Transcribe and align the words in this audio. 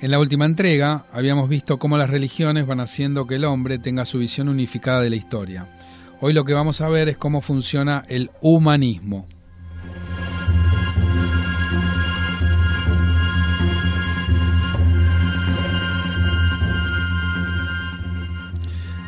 En 0.00 0.12
la 0.12 0.20
última 0.20 0.44
entrega 0.44 1.06
habíamos 1.12 1.48
visto 1.48 1.80
cómo 1.80 1.98
las 1.98 2.08
religiones 2.08 2.68
van 2.68 2.78
haciendo 2.78 3.26
que 3.26 3.34
el 3.34 3.44
hombre 3.44 3.80
tenga 3.80 4.04
su 4.04 4.18
visión 4.18 4.48
unificada 4.48 5.00
de 5.00 5.10
la 5.10 5.16
historia. 5.16 5.66
Hoy 6.20 6.32
lo 6.32 6.44
que 6.44 6.54
vamos 6.54 6.80
a 6.80 6.88
ver 6.88 7.08
es 7.08 7.16
cómo 7.16 7.40
funciona 7.40 8.04
el 8.08 8.30
humanismo. 8.40 9.26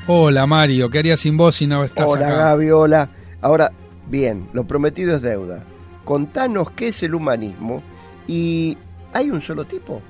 Hola 0.08 0.44
Mario, 0.44 0.90
¿qué 0.90 0.98
harías 0.98 1.20
sin 1.20 1.36
vos 1.36 1.54
si 1.54 1.68
no 1.68 1.84
estás 1.84 2.08
Hola 2.08 2.26
acá? 2.26 2.36
Gaby, 2.36 2.70
hola. 2.70 3.10
Ahora, 3.40 3.70
bien, 4.08 4.48
lo 4.52 4.64
prometido 4.66 5.14
es 5.14 5.22
deuda. 5.22 5.62
Contanos 6.04 6.72
qué 6.72 6.88
es 6.88 7.00
el 7.04 7.14
humanismo 7.14 7.80
y 8.26 8.76
¿hay 9.12 9.30
un 9.30 9.40
solo 9.40 9.66
tipo? 9.66 10.02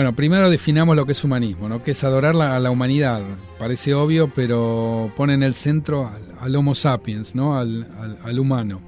Bueno, 0.00 0.16
primero 0.16 0.48
definamos 0.48 0.96
lo 0.96 1.04
que 1.04 1.12
es 1.12 1.22
humanismo, 1.24 1.68
¿no? 1.68 1.84
que 1.84 1.90
es 1.90 2.02
adorar 2.04 2.34
a 2.34 2.58
la 2.58 2.70
humanidad. 2.70 3.22
Parece 3.58 3.92
obvio, 3.92 4.32
pero 4.34 5.12
pone 5.14 5.34
en 5.34 5.42
el 5.42 5.52
centro 5.52 6.10
al, 6.40 6.56
Homo 6.56 6.74
sapiens, 6.74 7.34
¿no? 7.34 7.58
Al, 7.58 8.38
humano. 8.38 8.80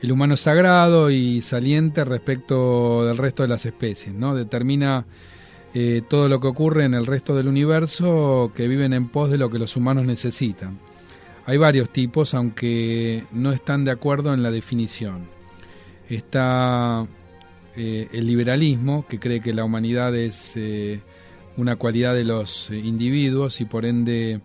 El 0.00 0.10
humano 0.10 0.38
sagrado 0.38 1.10
y 1.10 1.42
saliente 1.42 2.06
respecto 2.06 3.04
del 3.04 3.18
resto 3.18 3.42
de 3.42 3.50
las 3.50 3.66
especies, 3.66 4.14
¿no? 4.14 4.34
Determina 4.34 5.04
eh, 5.74 6.00
todo 6.08 6.26
lo 6.30 6.40
que 6.40 6.46
ocurre 6.46 6.86
en 6.86 6.94
el 6.94 7.04
resto 7.04 7.36
del 7.36 7.46
universo 7.46 8.50
que 8.56 8.66
viven 8.66 8.94
en 8.94 9.10
pos 9.10 9.30
de 9.30 9.36
lo 9.36 9.50
que 9.50 9.58
los 9.58 9.76
humanos 9.76 10.06
necesitan. 10.06 10.78
Hay 11.44 11.58
varios 11.58 11.90
tipos, 11.90 12.32
aunque 12.32 13.24
no 13.30 13.52
están 13.52 13.84
de 13.84 13.90
acuerdo 13.90 14.32
en 14.32 14.42
la 14.42 14.50
definición. 14.50 15.26
Está 16.08 17.06
eh, 17.76 18.08
el 18.12 18.26
liberalismo, 18.26 19.06
que 19.06 19.20
cree 19.20 19.40
que 19.40 19.52
la 19.52 19.64
humanidad 19.64 20.14
es 20.16 20.52
eh, 20.56 21.00
una 21.56 21.76
cualidad 21.76 22.14
de 22.14 22.24
los 22.24 22.70
eh, 22.70 22.76
individuos 22.76 23.60
y 23.60 23.64
por 23.64 23.84
ende 23.84 24.40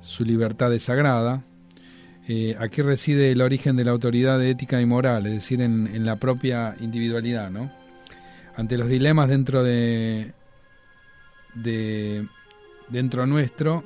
su 0.00 0.24
libertad 0.24 0.72
es 0.74 0.82
sagrada. 0.84 1.44
Aquí 2.58 2.82
reside 2.82 3.32
el 3.32 3.40
origen 3.40 3.74
de 3.74 3.86
la 3.86 3.92
autoridad 3.92 4.42
ética 4.44 4.82
y 4.82 4.84
moral, 4.84 5.24
es 5.24 5.32
decir, 5.32 5.62
en, 5.62 6.04
la 6.04 6.16
propia 6.16 6.76
individualidad. 6.78 7.50
¿no? 7.50 7.72
Ante 8.54 8.76
los 8.76 8.86
dilemas 8.90 9.30
dentro 9.30 9.64
de, 9.64 10.34
de 11.54 12.26
dentro 12.90 13.26
nuestro, 13.26 13.82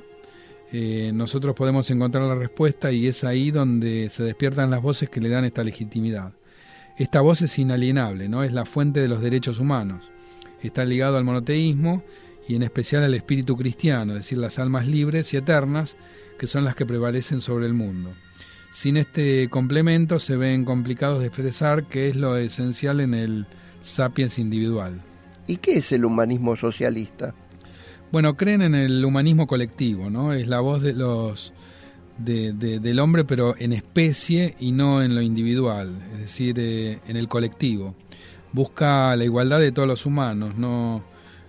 nosotros 1.13 1.55
podemos 1.55 1.89
encontrar 1.89 2.25
la 2.25 2.35
respuesta 2.35 2.91
y 2.91 3.07
es 3.07 3.23
ahí 3.23 3.49
donde 3.49 4.09
se 4.09 4.23
despiertan 4.23 4.69
las 4.69 4.81
voces 4.81 5.09
que 5.09 5.21
le 5.21 5.29
dan 5.29 5.45
esta 5.45 5.63
legitimidad. 5.63 6.33
Esta 6.97 7.21
voz 7.21 7.41
es 7.41 7.57
inalienable, 7.57 8.29
¿no? 8.29 8.43
Es 8.43 8.51
la 8.51 8.65
fuente 8.65 8.99
de 8.99 9.07
los 9.07 9.21
derechos 9.21 9.59
humanos. 9.59 10.11
Está 10.61 10.85
ligado 10.85 11.17
al 11.17 11.23
monoteísmo 11.23 12.03
y 12.47 12.55
en 12.55 12.63
especial 12.63 13.03
al 13.03 13.13
espíritu 13.13 13.57
cristiano, 13.57 14.13
es 14.13 14.19
decir, 14.19 14.37
las 14.37 14.59
almas 14.59 14.87
libres 14.87 15.33
y 15.33 15.37
eternas 15.37 15.95
que 16.37 16.47
son 16.47 16.65
las 16.65 16.75
que 16.75 16.85
prevalecen 16.85 17.41
sobre 17.41 17.65
el 17.65 17.73
mundo. 17.73 18.13
Sin 18.71 18.97
este 18.97 19.49
complemento 19.49 20.19
se 20.19 20.35
ven 20.35 20.65
complicados 20.65 21.19
de 21.19 21.27
expresar 21.27 21.85
qué 21.85 22.09
es 22.09 22.15
lo 22.15 22.37
esencial 22.37 22.99
en 23.01 23.13
el 23.13 23.45
sapiens 23.81 24.39
individual. 24.39 25.01
¿Y 25.47 25.57
qué 25.57 25.75
es 25.75 25.91
el 25.91 26.05
humanismo 26.05 26.55
socialista? 26.55 27.33
Bueno, 28.11 28.35
creen 28.35 28.61
en 28.61 28.75
el 28.75 29.03
humanismo 29.03 29.47
colectivo, 29.47 30.09
¿no? 30.09 30.33
Es 30.33 30.47
la 30.47 30.59
voz 30.59 30.81
de 30.81 30.93
los 30.93 31.53
de- 32.17 32.53
de- 32.53 32.79
del 32.79 32.99
hombre, 32.99 33.23
pero 33.25 33.55
en 33.57 33.73
especie 33.73 34.55
y 34.59 34.71
no 34.71 35.01
en 35.01 35.15
lo 35.15 35.21
individual, 35.21 35.91
es 36.13 36.19
decir, 36.19 36.55
eh, 36.59 36.99
en 37.07 37.17
el 37.17 37.27
colectivo. 37.27 37.95
Busca 38.51 39.15
la 39.15 39.23
igualdad 39.23 39.59
de 39.59 39.71
todos 39.71 39.87
los 39.87 40.05
humanos, 40.05 40.55
no, 40.55 41.03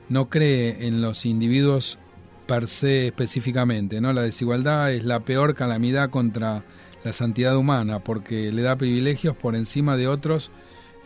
no 0.08 0.28
cree 0.30 0.86
en 0.86 1.02
los 1.02 1.26
individuos 1.26 1.98
per 2.46 2.68
se 2.68 3.06
específicamente, 3.06 4.00
¿no? 4.00 4.12
La 4.12 4.22
desigualdad 4.22 4.92
es 4.92 5.04
la 5.04 5.20
peor 5.20 5.54
calamidad 5.54 6.10
contra 6.10 6.64
la 7.04 7.12
santidad 7.12 7.56
humana, 7.56 8.00
porque 8.00 8.50
le 8.52 8.62
da 8.62 8.76
privilegios 8.76 9.36
por 9.36 9.54
encima 9.54 9.96
de 9.96 10.08
otros 10.08 10.50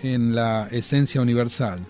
en 0.03 0.35
la 0.35 0.69
esencia 0.71 1.21
universal. 1.21 1.81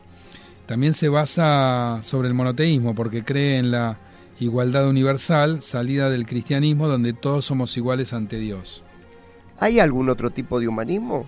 También 0.66 0.94
se 0.94 1.08
basa 1.08 1.98
sobre 2.02 2.28
el 2.28 2.34
monoteísmo, 2.34 2.94
porque 2.94 3.24
cree 3.24 3.58
en 3.58 3.70
la 3.70 3.98
igualdad 4.41 4.88
universal, 4.88 5.62
salida 5.62 6.10
del 6.10 6.26
cristianismo, 6.26 6.88
donde 6.88 7.12
todos 7.12 7.44
somos 7.44 7.76
iguales 7.76 8.12
ante 8.12 8.38
Dios. 8.38 8.82
¿Hay 9.59 9.81
algún 9.81 10.09
otro 10.09 10.31
tipo 10.31 10.60
de 10.60 10.69
humanismo? 10.69 11.26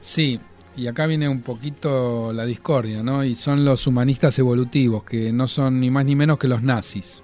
Sí, 0.00 0.40
y 0.76 0.86
acá 0.86 1.06
viene 1.06 1.28
un 1.28 1.42
poquito 1.42 2.32
la 2.32 2.44
discordia, 2.44 3.02
¿no? 3.02 3.24
Y 3.24 3.36
son 3.36 3.64
los 3.64 3.86
humanistas 3.86 4.38
evolutivos, 4.38 5.04
que 5.04 5.32
no 5.32 5.48
son 5.48 5.80
ni 5.80 5.90
más 5.90 6.04
ni 6.04 6.16
menos 6.16 6.38
que 6.38 6.48
los 6.48 6.62
nazis. 6.62 7.22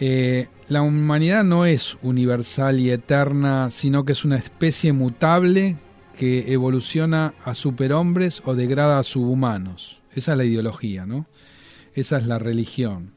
Eh, 0.00 0.48
la 0.68 0.82
humanidad 0.82 1.44
no 1.44 1.64
es 1.64 1.96
universal 2.02 2.80
y 2.80 2.90
eterna, 2.90 3.70
sino 3.70 4.04
que 4.04 4.12
es 4.12 4.24
una 4.24 4.36
especie 4.36 4.92
mutable 4.92 5.76
que 6.18 6.52
evoluciona 6.52 7.34
a 7.44 7.54
superhombres 7.54 8.42
o 8.44 8.54
degrada 8.54 8.98
a 8.98 9.04
subhumanos. 9.04 10.00
Esa 10.14 10.32
es 10.32 10.38
la 10.38 10.44
ideología, 10.44 11.06
¿no? 11.06 11.26
Esa 11.94 12.18
es 12.18 12.26
la 12.26 12.38
religión. 12.38 13.12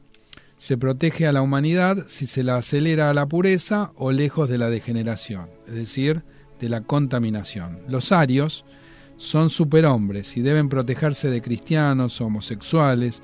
Se 0.58 0.78
protege 0.78 1.26
a 1.26 1.32
la 1.32 1.42
humanidad 1.42 2.06
si 2.08 2.26
se 2.26 2.42
la 2.42 2.56
acelera 2.56 3.10
a 3.10 3.14
la 3.14 3.26
pureza 3.26 3.92
o 3.96 4.10
lejos 4.10 4.48
de 4.48 4.58
la 4.58 4.70
degeneración, 4.70 5.48
es 5.66 5.74
decir, 5.74 6.22
de 6.60 6.68
la 6.68 6.80
contaminación. 6.82 7.80
Los 7.88 8.12
arios 8.12 8.64
son 9.16 9.50
superhombres 9.50 10.36
y 10.36 10.42
deben 10.42 10.68
protegerse 10.68 11.30
de 11.30 11.42
cristianos, 11.42 12.20
homosexuales, 12.20 13.22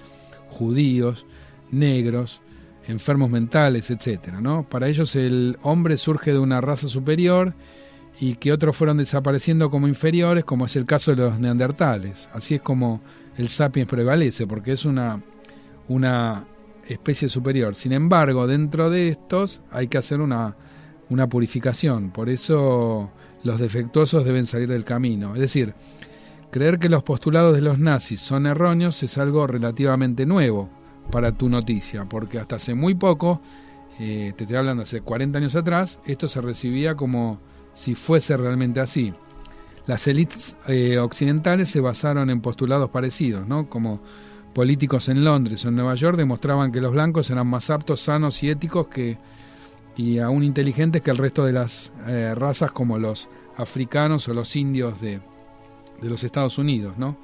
judíos, 0.48 1.26
negros, 1.70 2.40
enfermos 2.86 3.30
mentales, 3.30 3.90
etcétera, 3.90 4.40
¿no? 4.40 4.68
Para 4.68 4.88
ellos 4.88 5.16
el 5.16 5.58
hombre 5.62 5.96
surge 5.96 6.32
de 6.32 6.38
una 6.38 6.60
raza 6.60 6.88
superior 6.88 7.54
y 8.20 8.36
que 8.36 8.52
otros 8.52 8.76
fueron 8.76 8.98
desapareciendo 8.98 9.70
como 9.70 9.88
inferiores, 9.88 10.44
como 10.44 10.66
es 10.66 10.76
el 10.76 10.84
caso 10.86 11.12
de 11.14 11.22
los 11.22 11.38
neandertales. 11.38 12.28
Así 12.32 12.56
es 12.56 12.62
como 12.62 13.00
el 13.36 13.48
sapiens 13.48 13.88
prevalece, 13.88 14.46
porque 14.46 14.72
es 14.72 14.84
una, 14.84 15.22
una 15.88 16.44
especie 16.88 17.28
superior. 17.28 17.74
Sin 17.74 17.92
embargo, 17.92 18.46
dentro 18.46 18.90
de 18.90 19.08
estos 19.08 19.60
hay 19.70 19.88
que 19.88 19.98
hacer 19.98 20.20
una, 20.20 20.56
una 21.08 21.28
purificación. 21.28 22.10
Por 22.10 22.28
eso 22.28 23.10
los 23.44 23.58
defectuosos 23.58 24.24
deben 24.24 24.46
salir 24.46 24.68
del 24.68 24.84
camino. 24.84 25.34
Es 25.34 25.40
decir, 25.40 25.74
creer 26.50 26.78
que 26.78 26.88
los 26.88 27.02
postulados 27.02 27.54
de 27.54 27.62
los 27.62 27.78
nazis 27.78 28.20
son 28.20 28.46
erróneos 28.46 29.02
es 29.02 29.18
algo 29.18 29.46
relativamente 29.46 30.26
nuevo 30.26 30.68
para 31.10 31.32
tu 31.32 31.48
noticia, 31.48 32.04
porque 32.04 32.38
hasta 32.38 32.56
hace 32.56 32.74
muy 32.74 32.94
poco, 32.94 33.40
eh, 33.98 34.32
te 34.36 34.44
estoy 34.44 34.56
hablando 34.56 34.82
hace 34.82 35.00
40 35.00 35.38
años 35.38 35.56
atrás, 35.56 35.98
esto 36.06 36.28
se 36.28 36.40
recibía 36.40 36.94
como 36.94 37.40
si 37.74 37.94
fuese 37.94 38.36
realmente 38.36 38.80
así. 38.80 39.12
Las 39.86 40.06
élites 40.06 40.54
eh, 40.68 40.98
occidentales 40.98 41.68
se 41.68 41.80
basaron 41.80 42.30
en 42.30 42.40
postulados 42.40 42.90
parecidos, 42.90 43.48
¿no? 43.48 43.68
Como 43.68 44.00
políticos 44.54 45.08
en 45.08 45.24
Londres 45.24 45.64
o 45.64 45.68
en 45.68 45.76
Nueva 45.76 45.94
York 45.94 46.16
demostraban 46.16 46.72
que 46.72 46.80
los 46.80 46.92
blancos 46.92 47.30
eran 47.30 47.46
más 47.46 47.70
aptos, 47.70 48.00
sanos 48.00 48.42
y 48.42 48.50
éticos 48.50 48.88
que 48.88 49.18
y 49.96 50.18
aún 50.18 50.42
inteligentes 50.42 51.02
que 51.02 51.10
el 51.10 51.18
resto 51.18 51.44
de 51.44 51.52
las 51.52 51.92
eh, 52.06 52.34
razas 52.34 52.72
como 52.72 52.98
los 52.98 53.28
africanos 53.56 54.26
o 54.28 54.34
los 54.34 54.56
indios 54.56 55.00
de, 55.00 55.20
de 56.00 56.08
los 56.08 56.24
Estados 56.24 56.58
Unidos, 56.58 56.96
¿no? 56.96 57.16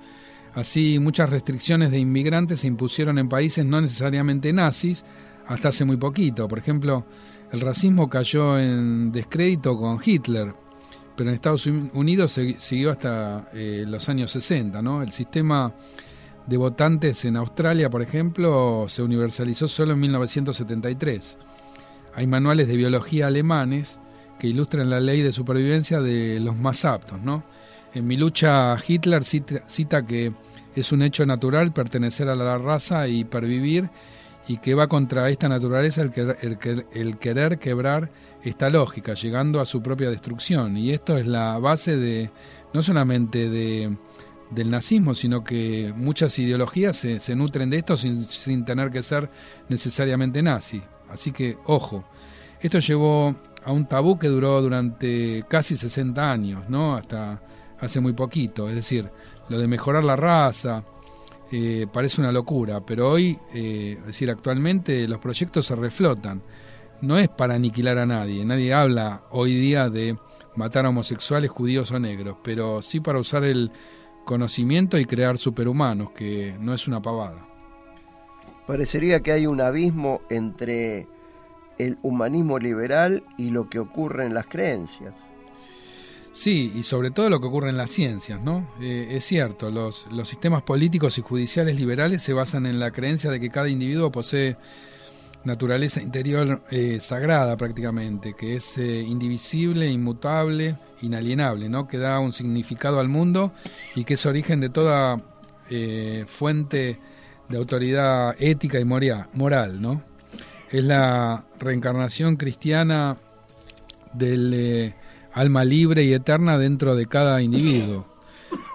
Así 0.55 0.99
muchas 0.99 1.31
restricciones 1.31 1.91
de 1.91 1.99
inmigrantes 1.99 2.61
se 2.61 2.67
impusieron 2.67 3.19
en 3.19 3.29
países 3.29 3.65
no 3.65 3.81
necesariamente 3.81 4.53
nazis 4.53 5.05
hasta 5.47 5.69
hace 5.69 5.85
muy 5.85 5.97
poquito. 5.97 6.49
Por 6.49 6.59
ejemplo, 6.59 7.05
el 7.53 7.61
racismo 7.61 8.09
cayó 8.09 8.59
en 8.59 9.13
descrédito 9.13 9.77
con 9.79 9.99
Hitler, 10.05 10.55
pero 11.17 11.31
en 11.31 11.35
Estados 11.35 11.67
Unidos 11.67 12.33
se, 12.33 12.59
siguió 12.59 12.91
hasta 12.91 13.51
eh, 13.55 13.85
los 13.87 14.09
años 14.09 14.31
60, 14.31 14.83
¿no? 14.83 15.03
El 15.03 15.13
sistema 15.13 15.73
de 16.49 16.57
votantes 16.57 17.25
en 17.25 17.37
Australia, 17.37 17.91
por 17.91 18.01
ejemplo, 18.01 18.87
se 18.89 19.03
universalizó 19.03 19.69
solo 19.69 19.93
en 19.93 20.01
1973. 20.01 21.37
Hay 22.15 22.27
manuales 22.27 22.67
de 22.69 22.77
biología 22.77 23.27
alemanes 23.27 23.99
que 24.39 24.47
ilustran 24.47 24.89
la 24.89 25.01
ley 25.01 25.21
de 25.21 25.33
supervivencia 25.33 26.01
de 26.01 26.41
los 26.41 26.57
más 26.57 26.85
aptos, 26.85 27.21
¿no? 27.21 27.45
En 27.93 28.07
mi 28.07 28.17
lucha, 28.17 28.77
Hitler 28.87 29.25
cita, 29.25 30.07
que 30.07 30.33
es 30.75 30.93
un 30.93 31.03
hecho 31.03 31.27
natural 31.27 31.73
pertenecer 31.73 32.29
a 32.29 32.37
la 32.37 32.57
raza 32.57 33.09
y 33.09 33.25
pervivir, 33.25 33.91
y 34.47 34.59
que 34.59 34.75
va 34.75 34.89
contra 34.89 35.29
esta 35.29 35.49
naturaleza 35.49 36.01
el, 36.01 36.13
el, 36.41 36.87
el 36.93 37.19
querer 37.19 37.59
quebrar 37.59 38.11
esta 38.43 38.71
lógica, 38.71 39.13
llegando 39.13 39.61
a 39.61 39.67
su 39.67 39.83
propia 39.83 40.09
destrucción. 40.09 40.79
Y 40.79 40.93
esto 40.93 41.19
es 41.19 41.27
la 41.27 41.59
base 41.59 41.97
de 41.97 42.31
no 42.73 42.83
solamente 42.83 43.51
de, 43.51 43.97
del 44.51 44.71
nazismo, 44.71 45.15
sino 45.15 45.45
que 45.45 45.93
muchas 45.95 46.39
ideologías 46.39 46.97
se, 46.97 47.21
se 47.21 47.37
nutren 47.37 47.71
de 47.71 47.79
esto 47.79 47.97
sin, 47.97 48.23
sin 48.23 48.65
tener 48.65 48.91
que 48.91 49.03
ser 49.03 49.31
necesariamente 49.69 50.43
nazi. 50.43 50.83
Así 51.11 51.33
que, 51.33 51.57
ojo, 51.67 52.05
esto 52.61 52.79
llevó 52.79 53.35
a 53.65 53.73
un 53.73 53.87
tabú 53.87 54.19
que 54.19 54.29
duró 54.29 54.61
durante 54.61 55.45
casi 55.49 55.77
60 55.77 56.31
años, 56.31 56.69
¿no? 56.69 56.95
Hasta 56.95 57.41
hace 57.81 58.01
muy 58.01 58.13
poquito. 58.13 58.69
Es 58.69 58.75
decir, 58.75 59.11
lo 59.49 59.59
de 59.59 59.69
mejorar 59.69 60.05
la 60.05 60.17
raza, 60.17 60.85
eh, 61.51 61.87
parece 61.93 62.21
una 62.21 62.33
locura, 62.33 62.81
pero 62.85 63.11
hoy, 63.11 63.39
eh, 63.55 63.97
es 64.01 64.07
decir, 64.07 64.31
actualmente 64.31 65.07
los 65.09 65.19
proyectos 65.19 65.67
se 65.67 65.77
reflotan. 65.77 66.43
No 67.01 67.17
es 67.17 67.29
para 67.29 67.55
aniquilar 67.55 67.99
a 67.99 68.07
nadie, 68.07 68.45
nadie 68.45 68.75
habla 68.75 69.23
hoy 69.31 69.55
día 69.55 69.89
de 69.89 70.19
matar 70.57 70.85
a 70.85 70.89
homosexuales, 70.89 71.51
judíos 71.51 71.93
o 71.93 71.99
negros, 71.99 72.37
pero 72.43 72.83
sí 72.83 73.01
para 73.01 73.21
usar 73.21 73.45
el 73.45 73.71
conocimiento 74.29 74.99
y 74.99 75.07
crear 75.07 75.39
superhumanos, 75.39 76.11
que 76.11 76.55
no 76.61 76.75
es 76.75 76.87
una 76.87 77.01
pavada. 77.01 77.47
Parecería 78.67 79.21
que 79.21 79.33
hay 79.33 79.47
un 79.47 79.63
abismo 79.63 80.21
entre 80.29 81.07
el 81.79 81.97
humanismo 82.03 82.59
liberal 82.59 83.25
y 83.39 83.49
lo 83.49 83.71
que 83.71 83.79
ocurre 83.79 84.27
en 84.27 84.35
las 84.35 84.47
creencias. 84.47 85.15
Sí, 86.33 86.71
y 86.77 86.83
sobre 86.83 87.11
todo 87.11 87.31
lo 87.31 87.41
que 87.41 87.47
ocurre 87.47 87.71
en 87.71 87.79
las 87.79 87.89
ciencias, 87.89 88.39
¿no? 88.43 88.69
Eh, 88.83 89.09
es 89.13 89.25
cierto, 89.25 89.71
los, 89.71 90.07
los 90.11 90.29
sistemas 90.29 90.63
políticos 90.63 91.17
y 91.17 91.23
judiciales 91.23 91.77
liberales 91.77 92.21
se 92.21 92.35
basan 92.35 92.67
en 92.67 92.79
la 92.79 92.91
creencia 92.91 93.31
de 93.31 93.41
que 93.41 93.49
cada 93.49 93.71
individuo 93.71 94.13
posee 94.13 94.59
naturaleza 95.45 96.03
interior 96.03 96.63
eh, 96.71 96.99
sagrada 97.01 97.57
prácticamente, 97.57 98.35
que 98.35 98.57
es 98.57 98.79
eh, 98.79 99.01
indivisible, 99.01 99.89
inmutable, 99.89 100.77
inalienable, 101.03 101.69
¿no? 101.69 101.87
que 101.89 101.99
da 101.99 102.19
un 102.19 102.33
significado 102.33 103.01
al 103.01 103.09
mundo 103.09 103.53
y 103.95 104.05
que 104.05 104.15
es 104.15 104.27
origen 104.27 104.61
de 104.61 104.71
toda 104.71 105.21
fuente 106.27 106.99
de 107.47 107.59
autoridad 107.59 108.35
ética 108.39 108.81
y 108.81 108.87
moral. 108.87 109.83
¿no? 109.83 110.03
Es 110.71 110.83
la 110.83 111.45
reencarnación 111.59 112.37
cristiana 112.37 113.19
del 114.15 114.95
alma 115.33 115.65
libre 115.65 116.05
y 116.05 116.15
eterna 116.15 116.59
dentro 116.59 116.97
de 116.97 117.07
cada 117.07 117.43
individuo. 117.43 118.07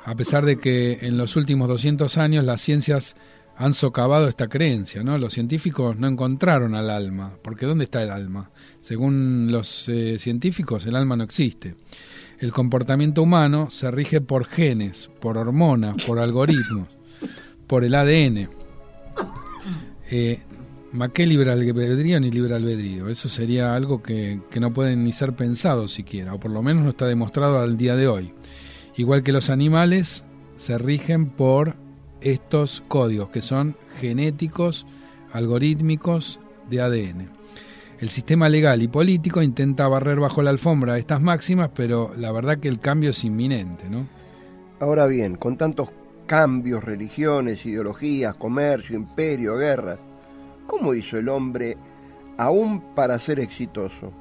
A 0.05 0.15
pesar 0.15 0.45
de 0.45 0.57
que 0.57 0.99
en 1.01 1.17
los 1.17 1.35
últimos 1.35 1.67
200 1.67 2.17
años 2.17 2.45
las 2.45 2.61
ciencias 2.61 3.15
han 3.63 3.73
socavado 3.73 4.27
esta 4.27 4.49
creencia, 4.49 5.03
¿no? 5.03 5.17
Los 5.17 5.31
científicos 5.31 5.97
no 5.97 6.05
encontraron 6.05 6.75
al 6.75 6.89
alma, 6.89 7.37
porque 7.41 7.65
¿dónde 7.65 7.85
está 7.85 8.03
el 8.03 8.09
alma? 8.09 8.51
Según 8.79 9.53
los 9.53 9.87
eh, 9.87 10.19
científicos, 10.19 10.85
el 10.85 10.97
alma 10.97 11.15
no 11.15 11.23
existe. 11.23 11.75
El 12.39 12.51
comportamiento 12.51 13.23
humano 13.23 13.69
se 13.69 13.89
rige 13.89 14.19
por 14.19 14.43
genes, 14.43 15.09
por 15.21 15.37
hormonas, 15.37 15.95
por 16.05 16.19
algoritmos, 16.19 16.89
por 17.65 17.85
el 17.85 17.95
ADN. 17.95 18.49
Eh, 20.11 20.41
¿Ma 20.91 21.13
qué 21.13 21.25
libre 21.25 21.49
albedrío 21.49 22.19
ni 22.19 22.31
libre 22.31 22.55
albedrío? 22.55 23.07
Eso 23.07 23.29
sería 23.29 23.75
algo 23.75 24.03
que, 24.03 24.41
no 24.59 24.73
pueden 24.73 25.05
ni 25.05 25.13
ser 25.13 25.37
pensado 25.37 25.87
siquiera, 25.87 26.33
o 26.33 26.39
por 26.39 26.51
lo 26.51 26.61
menos 26.61 26.83
no 26.83 26.89
está 26.89 27.07
demostrado 27.07 27.61
al 27.61 27.77
día 27.77 27.95
de 27.95 28.09
hoy. 28.09 28.33
Igual 28.97 29.23
que 29.23 29.31
los 29.31 29.49
animales 29.49 30.25
se 30.57 30.77
rigen 30.77 31.29
por 31.29 31.77
estos 32.23 32.83
códigos 32.87 33.29
que 33.29 33.41
son 33.41 33.75
genéticos, 33.99 34.85
algorítmicos 35.31 36.39
de 36.69 36.81
ADN. 36.81 37.29
El 37.99 38.09
sistema 38.09 38.49
legal 38.49 38.81
y 38.81 38.87
político 38.87 39.41
intenta 39.41 39.87
barrer 39.87 40.19
bajo 40.19 40.41
la 40.41 40.49
alfombra 40.49 40.97
estas 40.97 41.21
máximas, 41.21 41.69
pero 41.73 42.11
la 42.17 42.31
verdad 42.31 42.59
que 42.59 42.67
el 42.67 42.79
cambio 42.79 43.11
es 43.11 43.23
inminente, 43.23 43.89
¿no? 43.89 44.07
Ahora 44.79 45.05
bien, 45.05 45.35
con 45.35 45.57
tantos 45.57 45.89
cambios, 46.25 46.83
religiones, 46.83 47.65
ideologías, 47.65 48.35
comercio, 48.35 48.95
imperio, 48.95 49.55
guerra, 49.57 49.97
¿Cómo 50.67 50.93
hizo 50.93 51.17
el 51.17 51.29
hombre 51.29 51.77
aún 52.37 52.81
para 52.95 53.19
ser 53.19 53.39
exitoso? 53.39 54.11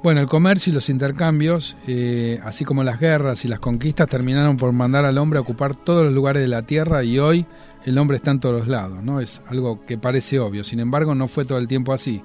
Bueno, 0.00 0.20
el 0.20 0.28
comercio 0.28 0.70
y 0.70 0.74
los 0.74 0.90
intercambios, 0.90 1.76
eh, 1.88 2.38
así 2.44 2.64
como 2.64 2.84
las 2.84 3.00
guerras 3.00 3.44
y 3.44 3.48
las 3.48 3.58
conquistas, 3.58 4.08
terminaron 4.08 4.56
por 4.56 4.72
mandar 4.72 5.04
al 5.04 5.18
hombre 5.18 5.38
a 5.38 5.42
ocupar 5.42 5.74
todos 5.74 6.04
los 6.04 6.14
lugares 6.14 6.40
de 6.40 6.46
la 6.46 6.62
tierra 6.62 7.02
y 7.02 7.18
hoy 7.18 7.46
el 7.84 7.98
hombre 7.98 8.18
está 8.18 8.30
en 8.30 8.38
todos 8.38 8.68
lados, 8.68 9.02
¿no? 9.02 9.20
Es 9.20 9.42
algo 9.48 9.84
que 9.86 9.98
parece 9.98 10.38
obvio, 10.38 10.62
sin 10.62 10.78
embargo 10.78 11.16
no 11.16 11.26
fue 11.26 11.44
todo 11.44 11.58
el 11.58 11.66
tiempo 11.66 11.92
así. 11.92 12.22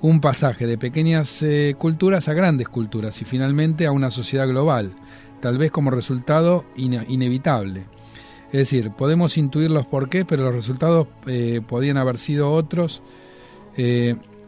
Un 0.00 0.22
pasaje 0.22 0.66
de 0.66 0.78
pequeñas 0.78 1.42
eh, 1.42 1.74
culturas 1.78 2.28
a 2.28 2.32
grandes 2.32 2.70
culturas 2.70 3.20
y 3.20 3.26
finalmente 3.26 3.84
a 3.84 3.92
una 3.92 4.10
sociedad 4.10 4.48
global, 4.48 4.94
tal 5.40 5.58
vez 5.58 5.70
como 5.70 5.90
resultado 5.90 6.64
inevitable. 6.76 7.84
Es 8.46 8.58
decir, 8.58 8.90
podemos 8.90 9.36
intuir 9.36 9.70
los 9.70 9.84
porqués, 9.84 10.24
pero 10.26 10.44
los 10.44 10.54
resultados 10.54 11.08
eh, 11.26 11.60
podían 11.66 11.98
haber 11.98 12.16
sido 12.16 12.50
otros, 12.52 13.02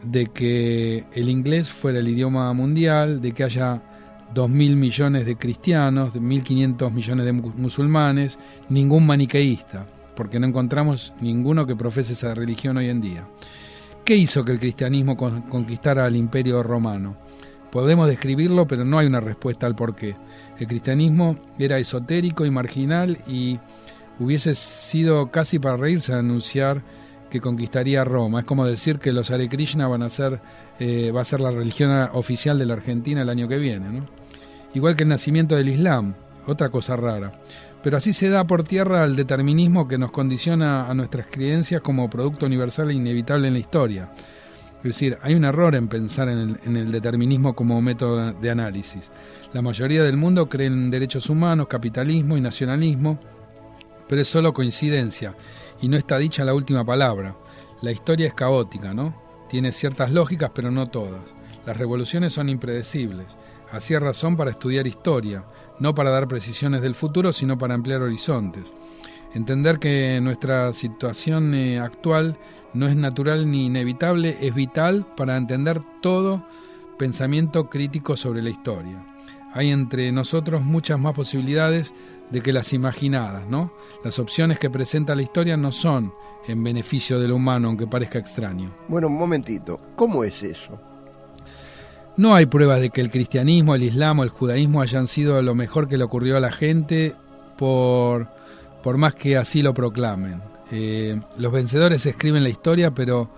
de 0.03 0.27
que 0.27 1.05
el 1.13 1.29
inglés 1.29 1.69
fuera 1.69 1.99
el 1.99 2.07
idioma 2.07 2.51
mundial, 2.53 3.21
de 3.21 3.31
que 3.31 3.43
haya 3.43 3.81
2.000 4.33 4.75
millones 4.75 5.25
de 5.25 5.35
cristianos, 5.35 6.13
de 6.13 6.21
1.500 6.21 6.91
millones 6.91 7.25
de 7.25 7.31
musulmanes, 7.31 8.39
ningún 8.69 9.05
maniqueísta, 9.05 9.85
porque 10.15 10.39
no 10.39 10.47
encontramos 10.47 11.13
ninguno 11.21 11.65
que 11.65 11.75
profese 11.75 12.13
esa 12.13 12.33
religión 12.33 12.77
hoy 12.77 12.89
en 12.89 13.01
día. 13.01 13.27
¿Qué 14.03 14.15
hizo 14.15 14.45
que 14.45 14.51
el 14.51 14.59
cristianismo 14.59 15.17
conquistara 15.17 16.05
al 16.05 16.15
imperio 16.15 16.61
romano? 16.61 17.17
Podemos 17.71 18.07
describirlo, 18.07 18.67
pero 18.67 18.85
no 18.85 18.99
hay 18.99 19.07
una 19.07 19.19
respuesta 19.19 19.65
al 19.65 19.75
porqué. 19.75 20.15
El 20.59 20.67
cristianismo 20.67 21.37
era 21.57 21.79
esotérico 21.79 22.45
y 22.45 22.51
marginal 22.51 23.17
y 23.27 23.59
hubiese 24.19 24.55
sido 24.55 25.31
casi 25.31 25.59
para 25.59 25.77
reírse 25.77 26.13
anunciar 26.13 26.83
que 27.35 27.41
conquistaría 27.41 28.05
Roma. 28.05 28.39
Es 28.39 28.45
como 28.45 28.65
decir 28.65 28.97
que 28.97 29.11
los 29.11 29.29
Hare 29.29 29.49
Krishna 29.49 29.89
van 29.89 30.03
a 30.03 30.09
ser, 30.09 30.39
eh, 30.79 31.11
va 31.11 31.19
a 31.19 31.25
ser 31.25 31.41
la 31.41 31.51
religión 31.51 31.91
oficial 32.13 32.57
de 32.57 32.65
la 32.65 32.75
Argentina 32.75 33.23
el 33.23 33.29
año 33.29 33.45
que 33.49 33.57
viene. 33.57 34.03
Igual 34.73 34.95
que 34.95 35.03
el 35.03 35.09
nacimiento 35.09 35.57
del 35.57 35.67
Islam, 35.67 36.15
otra 36.47 36.69
cosa 36.69 36.95
rara. 36.95 37.33
Pero 37.83 37.97
así 37.97 38.13
se 38.13 38.29
da 38.29 38.45
por 38.45 38.63
tierra 38.63 39.03
el 39.03 39.17
determinismo 39.17 39.85
que 39.85 39.97
nos 39.97 40.11
condiciona 40.11 40.89
a 40.89 40.93
nuestras 40.93 41.27
creencias 41.27 41.81
como 41.81 42.09
producto 42.09 42.45
universal 42.45 42.89
e 42.89 42.93
inevitable 42.93 43.49
en 43.49 43.53
la 43.55 43.59
historia. 43.59 44.09
Es 44.77 44.83
decir, 44.83 45.17
hay 45.21 45.35
un 45.35 45.43
error 45.43 45.75
en 45.75 45.89
pensar 45.89 46.29
en 46.29 46.77
el 46.77 46.89
determinismo 46.89 47.53
como 47.53 47.81
método 47.81 48.31
de 48.31 48.49
análisis. 48.49 49.11
La 49.51 49.61
mayoría 49.61 50.03
del 50.03 50.15
mundo 50.15 50.47
cree 50.47 50.67
en 50.67 50.89
derechos 50.89 51.29
humanos, 51.29 51.67
capitalismo 51.67 52.37
y 52.37 52.41
nacionalismo, 52.41 53.19
pero 54.07 54.21
es 54.21 54.27
solo 54.27 54.53
coincidencia 54.53 55.35
y 55.81 55.87
no 55.87 55.97
está 55.97 56.17
dicha 56.17 56.45
la 56.45 56.53
última 56.53 56.85
palabra. 56.85 57.35
La 57.81 57.91
historia 57.91 58.27
es 58.27 58.33
caótica, 58.33 58.93
¿no? 58.93 59.15
Tiene 59.49 59.71
ciertas 59.71 60.11
lógicas, 60.11 60.51
pero 60.53 60.71
no 60.71 60.87
todas. 60.87 61.35
Las 61.65 61.77
revoluciones 61.77 62.33
son 62.33 62.49
impredecibles. 62.49 63.35
Así 63.71 63.93
hay 63.93 63.99
razón 63.99 64.37
para 64.37 64.51
estudiar 64.51 64.87
historia, 64.87 65.45
no 65.79 65.93
para 65.93 66.11
dar 66.11 66.27
precisiones 66.27 66.81
del 66.81 66.95
futuro, 66.95 67.33
sino 67.33 67.57
para 67.57 67.73
ampliar 67.73 68.01
horizontes. 68.01 68.73
Entender 69.33 69.79
que 69.79 70.19
nuestra 70.21 70.71
situación 70.73 71.53
eh, 71.53 71.79
actual 71.79 72.37
no 72.73 72.87
es 72.87 72.95
natural 72.95 73.49
ni 73.49 73.65
inevitable 73.65 74.37
es 74.41 74.53
vital 74.53 75.05
para 75.17 75.37
entender 75.37 75.81
todo 76.01 76.45
pensamiento 76.97 77.69
crítico 77.69 78.15
sobre 78.15 78.41
la 78.41 78.49
historia. 78.49 79.03
Hay 79.55 79.71
entre 79.71 80.11
nosotros 80.11 80.61
muchas 80.61 80.99
más 80.99 81.13
posibilidades 81.13 81.93
de 82.29 82.41
que 82.41 82.51
las 82.51 82.73
imaginadas, 82.73 83.47
¿no? 83.47 83.71
Las 84.03 84.19
opciones 84.19 84.59
que 84.59 84.69
presenta 84.69 85.15
la 85.15 85.21
historia 85.21 85.55
no 85.55 85.71
son 85.71 86.11
en 86.45 86.61
beneficio 86.61 87.21
del 87.21 87.31
humano, 87.31 87.69
aunque 87.69 87.87
parezca 87.87 88.19
extraño. 88.19 88.75
Bueno, 88.89 89.07
un 89.07 89.17
momentito, 89.17 89.79
¿cómo 89.95 90.25
es 90.25 90.43
eso? 90.43 90.77
No 92.17 92.35
hay 92.35 92.47
pruebas 92.47 92.81
de 92.81 92.89
que 92.89 92.99
el 92.99 93.09
cristianismo, 93.09 93.75
el 93.75 93.83
islam 93.83 94.19
o 94.19 94.23
el 94.25 94.29
judaísmo 94.29 94.81
hayan 94.81 95.07
sido 95.07 95.41
lo 95.41 95.55
mejor 95.55 95.87
que 95.87 95.97
le 95.97 96.03
ocurrió 96.03 96.35
a 96.35 96.41
la 96.41 96.51
gente 96.51 97.15
por, 97.57 98.27
por 98.83 98.97
más 98.97 99.15
que 99.15 99.37
así 99.37 99.61
lo 99.61 99.73
proclamen. 99.73 100.41
Eh, 100.69 101.17
los 101.37 101.53
vencedores 101.53 102.05
escriben 102.05 102.43
la 102.43 102.49
historia, 102.49 102.91
pero 102.91 103.29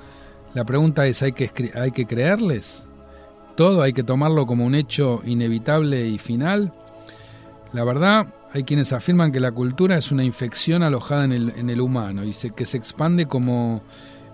la 0.56 0.66
pregunta 0.66 1.06
es, 1.06 1.22
¿hay 1.22 1.34
que, 1.34 1.52
¿hay 1.76 1.92
que 1.92 2.08
creerles? 2.08 2.87
¿Todo 3.58 3.82
hay 3.82 3.92
que 3.92 4.04
tomarlo 4.04 4.46
como 4.46 4.68
un 4.68 4.76
hecho 4.76 5.24
inevitable 5.26 6.08
y 6.08 6.20
final? 6.20 6.72
La 7.74 7.84
verdad, 7.84 8.28
hay 8.54 8.62
quienes 8.62 8.94
afirman 8.94 9.32
que 9.32 9.40
la 9.40 9.52
cultura 9.52 9.98
es 9.98 10.12
una 10.12 10.24
infección 10.24 10.84
alojada 10.84 11.26
en 11.26 11.32
el, 11.32 11.54
en 11.58 11.72
el 11.72 11.82
humano 11.82 12.24
y 12.24 12.34
que 12.56 12.68
se 12.68 12.78
expande 12.78 13.26
como 13.26 13.82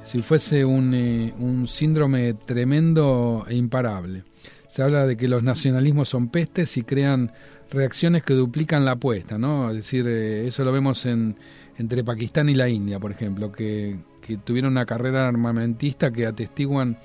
si 0.04 0.22
fuese 0.22 0.66
un, 0.66 0.94
eh, 0.94 1.34
un 1.40 1.70
síndrome 1.70 2.34
tremendo 2.34 3.46
e 3.48 3.56
imparable. 3.56 4.26
Se 4.68 4.84
habla 4.84 5.08
de 5.08 5.16
que 5.16 5.30
los 5.30 5.42
nacionalismos 5.42 6.10
son 6.10 6.28
pestes 6.28 6.76
y 6.76 6.84
crean 6.84 7.32
reacciones 7.72 8.24
que 8.24 8.34
duplican 8.34 8.84
la 8.84 8.92
apuesta, 8.92 9.38
¿no? 9.38 9.70
Es 9.70 9.78
decir, 9.78 10.06
eh, 10.06 10.48
eso 10.50 10.66
lo 10.66 10.74
vemos 10.74 11.06
en, 11.06 11.38
entre 11.78 12.04
Pakistán 12.04 12.50
y 12.50 12.56
la 12.56 12.68
India, 12.68 13.00
por 13.00 13.12
ejemplo, 13.12 13.54
que, 13.54 13.96
que 14.22 14.36
tuvieron 14.36 14.74
una 14.74 14.86
carrera 14.86 15.30
armamentista 15.30 16.12
que 16.12 16.26
atestiguan 16.26 16.98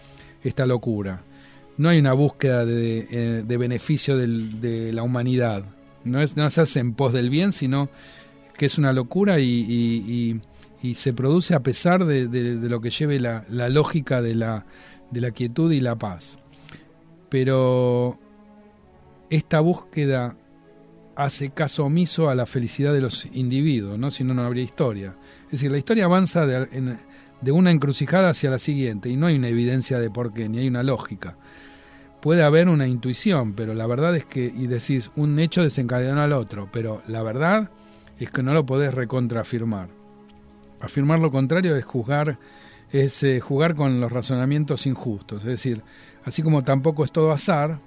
esta 0.42 0.66
locura. 0.66 1.22
No 1.78 1.88
hay 1.88 1.98
una 1.98 2.12
búsqueda 2.12 2.66
de, 2.66 3.06
eh, 3.10 3.56
beneficio 3.56 4.16
de 4.16 4.92
la 4.92 5.02
humanidad, 5.02 5.64
no, 6.08 6.50
se 6.50 6.60
hace 6.60 6.80
en 6.80 6.94
pos 6.94 7.12
del 7.12 7.30
bien, 7.30 7.52
sino 7.52 7.88
que 8.56 8.66
es 8.66 8.78
una 8.78 8.92
locura 8.92 9.38
y, 9.38 10.40
se 10.94 11.12
produce 11.12 11.54
a 11.54 11.60
pesar 11.60 12.04
de, 12.04 12.26
lo 12.68 12.80
que 12.80 12.90
lleve 12.90 13.20
la, 13.20 13.44
lógica 13.68 14.22
de 14.22 14.34
la, 14.34 14.64
quietud 15.34 15.70
y 15.72 15.80
la 15.80 15.96
paz. 15.96 16.38
Pero 17.28 18.18
esta 19.30 19.60
búsqueda 19.60 20.36
hace 21.14 21.50
caso 21.50 21.84
omiso 21.84 22.30
a 22.30 22.34
la 22.34 22.46
felicidad 22.46 22.92
de 22.92 23.00
los 23.00 23.26
individuos, 23.32 23.98
¿no? 23.98 24.10
si 24.10 24.24
no, 24.24 24.34
no 24.34 24.44
habría 24.44 24.62
historia. 24.62 25.16
Es 25.46 25.52
decir, 25.52 25.70
la 25.70 25.78
historia 25.78 26.04
avanza 26.04 26.46
de, 26.46 26.96
de 27.40 27.52
una 27.52 27.70
encrucijada 27.70 28.30
hacia 28.30 28.50
la 28.50 28.58
siguiente 28.58 29.08
y 29.08 29.16
no 29.16 29.26
hay 29.26 29.36
una 29.36 29.48
evidencia 29.48 29.98
de 29.98 30.10
por 30.10 30.32
qué, 30.32 30.48
ni 30.48 30.58
hay 30.58 30.68
una 30.68 30.82
lógica. 30.82 31.36
Puede 32.20 32.42
haber 32.42 32.68
una 32.68 32.88
intuición, 32.88 33.52
pero 33.52 33.74
la 33.74 33.86
verdad 33.86 34.16
es 34.16 34.24
que, 34.24 34.44
y 34.44 34.66
decís, 34.66 35.10
un 35.14 35.38
hecho 35.38 35.62
desencadenó 35.62 36.20
al 36.20 36.32
otro, 36.32 36.68
pero 36.72 37.02
la 37.06 37.22
verdad 37.22 37.70
es 38.18 38.30
que 38.30 38.42
no 38.42 38.52
lo 38.52 38.66
podés 38.66 38.92
recontraafirmar. 38.92 39.88
Afirmar 40.80 41.20
lo 41.20 41.30
contrario 41.30 41.76
es 41.76 41.84
juzgar, 41.84 42.38
es 42.90 43.22
eh, 43.22 43.40
jugar 43.40 43.76
con 43.76 44.00
los 44.00 44.10
razonamientos 44.10 44.86
injustos. 44.86 45.42
Es 45.42 45.48
decir, 45.48 45.82
así 46.24 46.42
como 46.42 46.64
tampoco 46.64 47.04
es 47.04 47.12
todo 47.12 47.30
azar, 47.30 47.78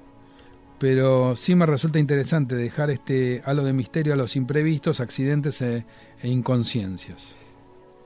pero 0.80 1.36
sí 1.36 1.54
me 1.56 1.66
resulta 1.66 2.00
interesante 2.00 2.56
dejar 2.56 2.90
este 2.90 3.42
halo 3.46 3.64
de 3.64 3.74
misterio 3.74 4.14
a 4.14 4.18
los 4.18 4.36
imprevistos, 4.36 5.00
accidentes 5.00 5.62
e, 5.62 5.86
e 6.22 6.28
inconsciencias. 6.28 7.36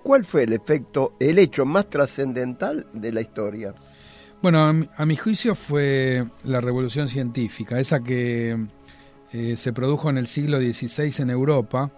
¿Cuál 0.06 0.24
fue 0.24 0.44
el 0.44 0.54
efecto, 0.54 1.16
el 1.20 1.40
hecho 1.40 1.66
más 1.66 1.90
trascendental 1.90 2.86
de 2.94 3.12
la 3.12 3.22
historia? 3.22 3.74
Bueno, 4.40 4.88
a 4.96 5.06
mi, 5.08 5.16
juicio 5.16 5.56
fue 5.56 6.24
la 6.44 6.62
revolución 6.62 7.10
científica, 7.10 7.80
esa 7.80 8.02
que 8.02 8.56
eh, 9.34 9.58
se 9.58 9.74
produjo 9.74 10.12
en 10.12 10.20
el 10.20 10.28
siglo 10.28 10.60
XVI 10.60 11.24
en 11.24 11.32
Europa 11.32 11.90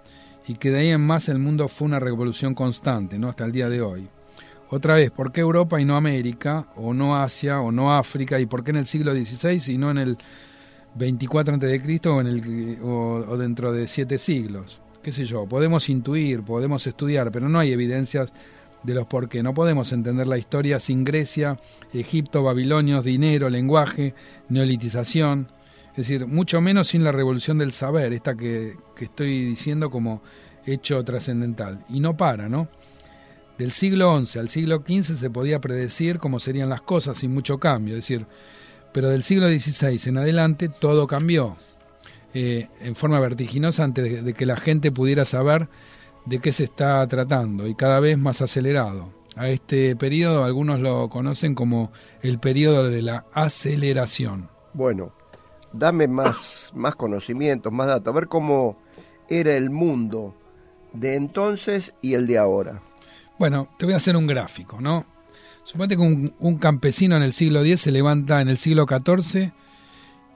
y 0.48 0.56
que 0.56 0.72
de 0.72 0.80
ahí 0.80 0.90
en 0.92 1.02
más 1.02 1.28
el 1.28 1.40
mundo 1.40 1.68
fue 1.68 1.86
una 1.86 2.00
revolución 2.00 2.56
constante, 2.56 3.20
¿no? 3.20 3.28
Hasta 3.28 3.44
el 3.44 3.52
día 3.52 3.68
de 3.68 3.82
hoy. 3.82 4.08
Otra 4.70 4.94
vez, 4.94 5.12
¿por 5.12 5.34
qué 5.34 5.42
Europa 5.42 5.82
y 5.82 5.84
no 5.84 5.98
América, 5.98 6.70
o 6.78 6.94
no 6.94 7.18
Asia, 7.18 7.60
o 7.60 7.74
no 7.74 7.94
África, 7.94 8.40
y 8.40 8.46
por 8.46 8.64
qué 8.64 8.72
en 8.72 8.78
el 8.78 8.86
siglo 8.86 9.14
XVI 9.14 9.74
y 9.74 9.78
no 9.78 9.92
en 9.92 9.98
el 9.98 10.18
24 10.96 11.56
a.C. 11.56 12.80
o, 12.82 13.38
dentro 13.38 13.74
de 13.74 13.86
siete 13.86 14.18
siglos. 14.18 14.80
Qué 15.08 15.14
sé 15.14 15.24
yo, 15.24 15.46
podemos 15.46 15.88
intuir, 15.88 16.44
podemos 16.44 16.86
estudiar, 16.86 17.32
pero 17.32 17.48
no 17.48 17.60
hay 17.60 17.72
evidencias 17.72 18.34
de 18.84 18.94
los 18.94 19.08
por 19.08 19.30
qué. 19.30 19.42
No 19.42 19.54
podemos 19.54 19.94
entender 19.94 20.28
la 20.28 20.38
historia 20.38 20.82
sin 20.82 21.06
Grecia, 21.06 21.62
Egipto, 21.94 22.44
Babilonios, 22.44 23.06
dinero, 23.06 23.50
lenguaje, 23.50 24.14
neolitización. 24.50 25.48
Es 25.92 25.96
decir, 25.96 26.28
mucho 26.28 26.60
menos 26.60 26.90
sin 26.90 27.06
la 27.06 27.14
revolución 27.14 27.58
del 27.58 27.72
saber, 27.72 28.12
esta 28.12 28.36
que, 28.36 28.76
que 28.98 29.06
estoy 29.06 29.46
diciendo 29.46 29.90
como 29.90 30.22
hecho 30.66 31.02
trascendental. 31.06 31.86
Y 31.88 32.02
no 32.02 32.18
para, 32.18 32.50
¿no? 32.50 32.68
Del 33.58 33.72
siglo 33.72 34.26
XI 34.26 34.40
al 34.40 34.50
siglo 34.50 34.84
XV 34.86 35.16
se 35.16 35.30
podía 35.30 35.62
predecir 35.62 36.20
cómo 36.20 36.42
serían 36.42 36.68
las 36.68 36.82
cosas 36.82 37.18
sin 37.18 37.34
mucho 37.34 37.60
cambio. 37.60 37.96
Es 37.96 38.02
decir, 38.02 38.26
pero 38.92 39.08
del 39.08 39.24
siglo 39.24 39.48
XVI 39.48 40.10
en 40.10 40.18
adelante 40.18 40.68
todo 40.68 41.08
cambió 41.08 41.56
eh, 42.40 42.70
en 42.82 42.96
forma 42.96 43.20
vertiginosa 43.20 43.84
antes 43.84 44.24
de, 44.24 44.34
que 44.36 44.46
la 44.46 44.58
gente 44.58 44.92
pudiera 44.92 45.26
saber 45.26 45.70
de 46.28 46.38
qué 46.38 46.54
se 46.54 46.66
está 46.66 47.08
tratando 47.08 47.66
y 47.66 47.74
cada 47.74 48.00
vez 48.00 48.20
más 48.20 48.44
acelerado. 48.44 49.10
A 49.36 49.50
este 49.50 49.96
periodo 49.96 50.44
algunos 50.44 50.80
lo 50.80 51.10
conocen 51.10 51.56
como 51.56 51.92
el 52.22 52.38
periodo 52.38 52.90
de 52.90 53.02
la 53.02 53.26
aceleración. 53.34 54.52
Bueno, 54.76 55.14
dame 55.74 56.08
más, 56.08 56.72
más 56.76 56.96
conocimientos, 56.96 57.74
más 57.74 57.88
datos, 57.88 58.14
a 58.14 58.16
ver 58.16 58.28
cómo 58.28 58.78
era 59.28 59.56
el 59.56 59.72
mundo 59.72 60.36
de 60.94 61.16
entonces 61.16 61.96
y 62.04 62.14
el 62.14 62.28
de 62.28 62.38
ahora. 62.38 62.84
Bueno, 63.40 63.68
te 63.80 63.86
voy 63.86 63.96
a 63.96 63.98
hacer 63.98 64.16
un 64.16 64.28
gráfico, 64.28 64.80
¿no? 64.80 65.08
Suponete 65.64 65.96
que 65.96 66.34
un, 66.38 66.58
campesino 66.60 67.16
en 67.16 67.24
el 67.24 67.34
siglo 67.34 67.62
X 67.62 67.82
se 67.82 67.92
levanta 67.92 68.42
en 68.42 68.48
el 68.48 68.60
siglo 68.60 68.86
XIV 68.88 69.54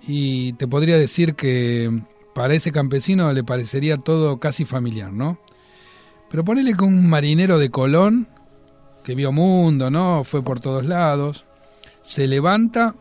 y 0.07 0.53
te 0.53 0.67
podría 0.67 0.97
decir 0.97 1.35
que 1.35 2.01
para 2.33 2.53
ese 2.53 2.71
campesino 2.71 3.31
le 3.33 3.43
parecería 3.43 3.97
todo 3.97 4.39
casi 4.39 4.65
familiar, 4.65 5.11
¿no? 5.11 5.39
Pero 6.29 6.45
ponele 6.45 6.75
que 6.75 6.83
un 6.83 7.09
marinero 7.09 7.59
de 7.59 7.69
Colón, 7.69 8.27
que 9.03 9.15
vio 9.15 9.31
mundo, 9.31 9.91
¿no? 9.91 10.23
Fue 10.23 10.43
por 10.43 10.59
todos 10.59 10.85
lados, 10.85 11.45
se 12.01 12.27
levanta 12.27 12.95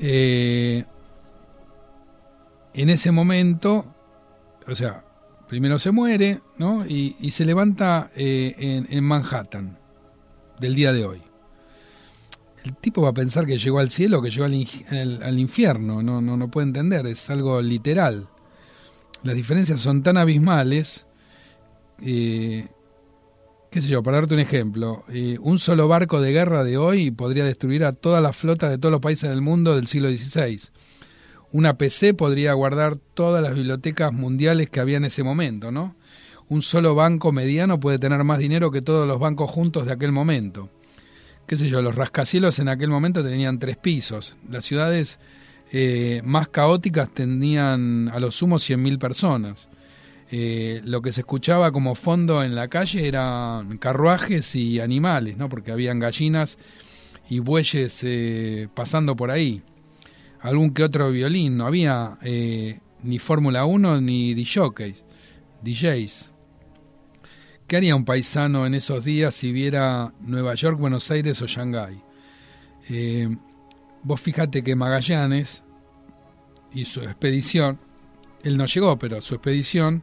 eh, 0.00 0.84
en 2.74 2.90
ese 2.90 3.12
momento, 3.12 3.86
o 4.66 4.74
sea, 4.74 5.04
primero 5.48 5.78
se 5.78 5.92
muere, 5.92 6.40
¿no? 6.58 6.84
Y, 6.86 7.30
se 7.30 7.44
levanta 7.44 8.10
eh, 8.16 8.84
en 8.88 9.04
Manhattan 9.04 9.78
del 10.58 10.74
día 10.74 10.92
de 10.92 11.06
hoy. 11.06 11.33
El 12.64 12.76
tipo 12.76 13.02
va 13.02 13.10
a 13.10 13.14
pensar 13.14 13.46
que 13.46 13.58
llegó 13.58 13.78
al 13.78 13.90
cielo, 13.90 14.22
que 14.22 14.30
llegó 14.30 14.44
al, 14.46 15.38
infierno, 15.38 16.02
no, 16.02 16.20
no, 16.20 16.36
no 16.36 16.50
puede 16.50 16.68
entender, 16.68 17.06
es 17.06 17.28
algo 17.28 17.60
literal. 17.60 18.26
Las 19.22 19.36
diferencias 19.36 19.80
son 19.80 20.02
tan 20.02 20.16
abismales, 20.16 21.06
eh, 22.02 22.66
qué 23.70 23.80
sé 23.82 23.88
yo, 23.88 24.02
para 24.02 24.16
darte 24.16 24.34
un 24.34 24.40
ejemplo, 24.40 25.04
eh, 25.08 25.36
un 25.40 25.58
solo 25.58 25.88
barco 25.88 26.20
de 26.22 26.32
guerra 26.32 26.64
de 26.64 26.78
hoy 26.78 27.10
podría 27.10 27.44
destruir 27.44 27.84
a 27.84 27.92
toda 27.92 28.22
la 28.22 28.32
flota 28.32 28.70
de 28.70 28.78
todos 28.78 28.92
los 28.92 29.00
países 29.00 29.28
del 29.28 29.42
mundo 29.42 29.76
del 29.76 29.86
siglo 29.86 30.08
XVI. 30.08 30.60
Una 31.52 31.76
PC 31.76 32.14
podría 32.14 32.54
guardar 32.54 32.96
todas 32.96 33.42
las 33.42 33.54
bibliotecas 33.54 34.12
mundiales 34.12 34.70
que 34.70 34.80
había 34.80 34.96
en 34.96 35.04
ese 35.04 35.22
momento, 35.22 35.70
¿no? 35.70 35.94
un 36.48 36.62
solo 36.62 36.94
banco 36.94 37.32
mediano 37.32 37.80
puede 37.80 37.98
tener 37.98 38.22
más 38.24 38.38
dinero 38.38 38.70
que 38.70 38.82
todos 38.82 39.08
los 39.08 39.18
bancos 39.18 39.50
juntos 39.50 39.86
de 39.86 39.92
aquel 39.92 40.12
momento. 40.12 40.70
Qué 41.46 41.56
sé 41.56 41.68
yo, 41.68 41.82
los 41.82 41.94
rascacielos 41.94 42.58
en 42.58 42.68
aquel 42.68 42.88
momento 42.88 43.22
tenían 43.22 43.58
tres 43.58 43.76
pisos. 43.76 44.36
Las 44.48 44.64
ciudades 44.64 45.18
eh, 45.72 46.22
más 46.24 46.48
caóticas 46.48 47.12
tenían 47.12 48.08
a 48.08 48.18
lo 48.18 48.30
sumo 48.30 48.56
100.000 48.56 48.98
personas. 48.98 49.68
Eh, 50.30 50.80
lo 50.84 51.02
que 51.02 51.12
se 51.12 51.20
escuchaba 51.20 51.70
como 51.70 51.94
fondo 51.94 52.42
en 52.42 52.54
la 52.54 52.68
calle 52.68 53.06
eran 53.06 53.76
carruajes 53.76 54.54
y 54.56 54.80
animales, 54.80 55.36
¿no? 55.36 55.50
porque 55.50 55.70
habían 55.70 55.98
gallinas 55.98 56.58
y 57.28 57.40
bueyes 57.40 58.00
eh, 58.04 58.68
pasando 58.74 59.14
por 59.14 59.30
ahí. 59.30 59.62
Algún 60.40 60.72
que 60.72 60.84
otro 60.84 61.10
violín, 61.10 61.56
no 61.56 61.66
había 61.66 62.18
ni 63.02 63.18
Fórmula 63.18 63.64
1 63.64 64.00
ni 64.00 64.34
DJs. 64.34 65.04
DJs. 65.62 66.33
¿Qué 67.66 67.78
haría 67.78 67.96
un 67.96 68.04
paisano 68.04 68.66
en 68.66 68.74
esos 68.74 69.04
días 69.04 69.34
si 69.34 69.50
viera 69.50 70.12
Nueva 70.20 70.54
York, 70.54 70.78
Buenos 70.78 71.10
Aires 71.10 71.40
o 71.40 71.46
Shanghái? 71.46 71.98
Eh, 72.90 73.34
vos 74.02 74.20
fíjate 74.20 74.62
que 74.62 74.76
Magallanes 74.76 75.62
y 76.74 76.84
su 76.84 77.00
expedición, 77.00 77.78
él 78.42 78.58
no 78.58 78.66
llegó, 78.66 78.98
pero 78.98 79.22
su 79.22 79.34
expedición 79.34 80.02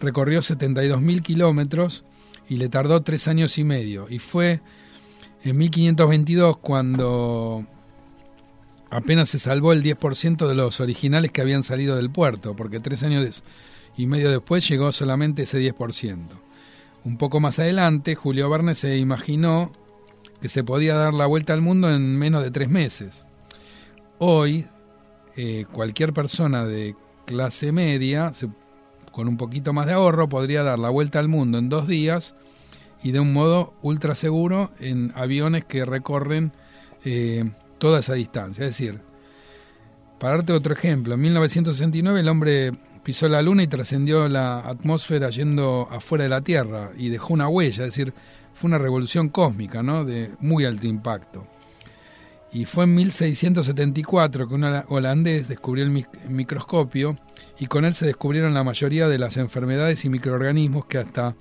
recorrió 0.00 0.42
72.000 0.42 1.22
kilómetros 1.22 2.04
y 2.48 2.56
le 2.56 2.68
tardó 2.68 3.02
tres 3.02 3.26
años 3.26 3.58
y 3.58 3.64
medio. 3.64 4.06
Y 4.08 4.20
fue 4.20 4.60
en 5.42 5.58
1522 5.58 6.58
cuando 6.58 7.66
apenas 8.90 9.28
se 9.28 9.40
salvó 9.40 9.72
el 9.72 9.82
10% 9.82 10.46
de 10.46 10.54
los 10.54 10.78
originales 10.80 11.32
que 11.32 11.40
habían 11.40 11.64
salido 11.64 11.96
del 11.96 12.10
puerto, 12.10 12.54
porque 12.54 12.78
tres 12.78 13.02
años 13.02 13.42
y 13.96 14.06
medio 14.06 14.30
después 14.30 14.68
llegó 14.68 14.92
solamente 14.92 15.42
ese 15.42 15.58
10%. 15.60 16.51
Un 17.04 17.16
poco 17.16 17.40
más 17.40 17.58
adelante, 17.58 18.14
Julio 18.14 18.48
Verne 18.48 18.74
se 18.74 18.96
imaginó 18.96 19.72
que 20.40 20.48
se 20.48 20.62
podía 20.62 20.94
dar 20.94 21.14
la 21.14 21.26
vuelta 21.26 21.52
al 21.52 21.60
mundo 21.60 21.90
en 21.90 22.16
menos 22.16 22.42
de 22.44 22.52
tres 22.52 22.68
meses. 22.68 23.26
Hoy, 24.18 24.66
eh, 25.36 25.66
cualquier 25.72 26.12
persona 26.12 26.64
de 26.64 26.94
clase 27.26 27.72
media, 27.72 28.30
con 29.10 29.26
un 29.26 29.36
poquito 29.36 29.72
más 29.72 29.86
de 29.86 29.94
ahorro, 29.94 30.28
podría 30.28 30.62
dar 30.62 30.78
la 30.78 30.90
vuelta 30.90 31.18
al 31.18 31.28
mundo 31.28 31.58
en 31.58 31.68
dos 31.68 31.88
días 31.88 32.36
y 33.02 33.10
de 33.10 33.18
un 33.18 33.32
modo 33.32 33.74
ultra 33.82 34.14
seguro 34.14 34.70
en 34.78 35.12
aviones 35.16 35.64
que 35.64 35.84
recorren 35.84 36.52
eh, 37.04 37.50
toda 37.78 37.98
esa 37.98 38.14
distancia. 38.14 38.64
Es 38.64 38.78
decir, 38.78 39.00
para 40.20 40.36
darte 40.36 40.52
otro 40.52 40.72
ejemplo, 40.72 41.14
en 41.14 41.20
1969 41.20 42.20
el 42.20 42.28
hombre 42.28 42.72
pisó 43.02 43.28
la 43.28 43.42
luna 43.42 43.62
y 43.62 43.68
trascendió 43.68 44.28
la 44.28 44.60
atmósfera 44.60 45.30
yendo 45.30 45.88
afuera 45.90 46.24
de 46.24 46.30
la 46.30 46.40
Tierra 46.40 46.90
y 46.96 47.08
dejó 47.08 47.34
una 47.34 47.48
huella, 47.48 47.84
es 47.84 47.94
decir, 47.94 48.14
fue 48.54 48.68
una 48.68 48.78
revolución 48.78 49.28
cósmica, 49.28 49.82
¿no? 49.82 50.04
De 50.04 50.30
muy 50.40 50.64
alto 50.64 50.86
impacto. 50.86 51.46
Y 52.52 52.66
fue 52.66 52.84
en 52.84 52.94
1674 52.94 54.46
que 54.46 54.54
un 54.54 54.64
holandés 54.88 55.48
descubrió 55.48 55.84
el 55.84 56.06
microscopio 56.28 57.18
y 57.58 57.66
con 57.66 57.86
él 57.86 57.94
se 57.94 58.04
descubrieron 58.04 58.52
la 58.52 58.62
mayoría 58.62 59.08
de 59.08 59.18
las 59.18 59.38
enfermedades 59.38 60.04
y 60.04 60.10
microorganismos 60.10 60.84
que 60.84 60.98
hasta 60.98 61.34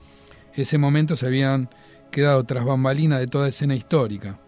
ese 0.53 0.77
momento 0.77 1.18
se 1.18 1.25
habían 1.25 1.70
quedado 2.12 2.44
tras 2.46 2.63
bambalina 2.63 3.20
de 3.20 3.27
toda 3.27 3.50
escena 3.50 3.75
histórica. 3.75 4.39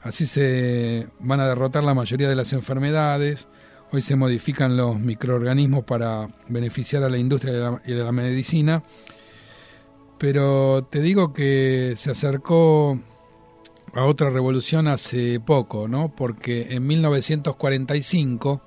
Así 0.00 0.26
se 0.26 1.08
van 1.20 1.40
a 1.40 1.48
derrotar 1.48 1.84
la 1.84 1.94
mayoría 1.94 2.28
de 2.28 2.36
las 2.36 2.54
enfermedades, 2.54 3.46
Hoy 3.90 4.02
se 4.02 4.16
modifican 4.16 4.76
los 4.76 5.00
microorganismos 5.00 5.84
para 5.84 6.28
beneficiar 6.48 7.04
a 7.04 7.08
la 7.08 7.16
industria 7.16 7.80
y 7.86 7.92
de 7.92 8.04
la 8.04 8.12
medicina, 8.12 8.82
pero 10.18 10.86
te 10.90 11.00
digo 11.00 11.32
que 11.32 11.94
se 11.96 12.10
acercó 12.10 13.00
a 13.94 14.04
otra 14.04 14.28
revolución 14.28 14.88
hace 14.88 15.40
poco, 15.40 15.88
¿no? 15.88 16.14
Porque 16.14 16.66
en 16.70 16.86
1945 16.86 18.60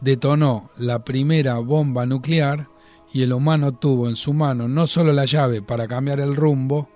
detonó 0.00 0.70
la 0.78 1.04
primera 1.04 1.58
bomba 1.58 2.06
nuclear 2.06 2.68
y 3.12 3.22
el 3.22 3.34
humano 3.34 3.74
tuvo 3.74 4.08
en 4.08 4.16
su 4.16 4.32
mano 4.32 4.66
no 4.66 4.86
solo 4.86 5.12
la 5.12 5.26
llave 5.26 5.60
para 5.60 5.86
cambiar 5.86 6.20
el 6.20 6.34
rumbo 6.34 6.88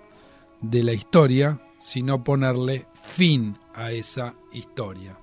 de 0.59 0.83
la 0.83 0.93
historia, 0.93 1.59
sino 1.77 2.23
ponerle 2.23 2.87
fin 2.95 3.57
a 3.75 3.91
esa 3.91 4.33
historia. 4.53 5.22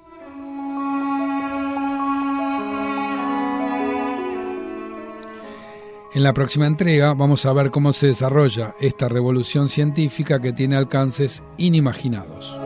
En 6.12 6.25
la 6.25 6.33
próxima 6.33 6.67
entrega 6.67 7.14
vamos 7.14 7.47
a 7.47 7.52
ver 7.52 7.71
cómo 7.71 7.93
se 7.93 8.09
desarrolla 8.09 8.75
esta 8.81 9.09
revolución 9.09 9.69
científica 9.69 10.40
que 10.40 10.52
tiene 10.52 10.75
alcances 10.76 11.45
inimaginados. 11.57 12.59